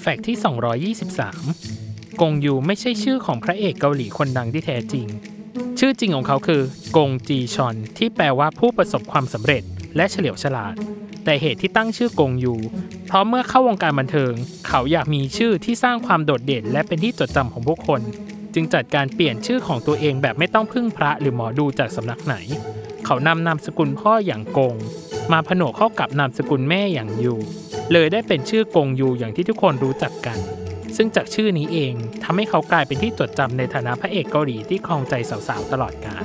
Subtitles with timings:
[0.00, 0.36] แฟกต์ที่
[1.04, 5.06] 223 กงยูไม่ใช่ชื่อของพระเอกเกาหลีคนดังที่แท้จริง
[5.78, 6.62] ชื่อจริงของเขาคือ
[6.96, 9.62] กงจีชอนที่แปลว่าผู้ประสบความสำเร็จ
[9.96, 10.74] และเฉลียวฉลาด
[11.24, 12.54] แต่เหตุที่ตั้งชื่อกงยู
[13.06, 14.32] เพราะเมื่อเข้าวงการบันเทิง
[14.68, 18.00] เขาอยากมีชื่อที่สร้างความโดดเด่น และเป็นที่จดจำของผู้คน
[18.54, 22.36] จึงจัดการเปลี่ยนชื่อของตัวเองแบบไม่ต้องพึ่งพระหรือหมอดูจากสำนักไหน
[23.04, 24.74] เขานำนามสกุลพ่ออย่างกง
[25.32, 27.34] มาผนวกเข้ากับนามสกุลแม่อย่างยู
[27.92, 30.38] เลยได้เป็นชื่อกงยูอย่างที่ทุกคนรู้จักกัน
[30.96, 35.14] ซึ่งจากชื่อนี้เองทำให้เขากลายเป็นที่จดจำในฐานะพระเอกเกาหลีที่ครองใจ
[35.48, 36.24] สาวๆตลอดกาล